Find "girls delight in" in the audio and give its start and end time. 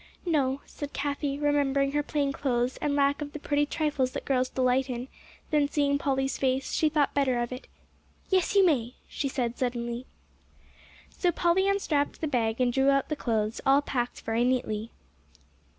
4.25-5.09